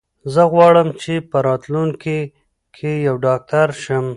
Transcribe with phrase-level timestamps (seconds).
[0.33, 2.19] زه غواړم چې په راتلونکي
[2.75, 4.05] کې یو ډاکټر شم.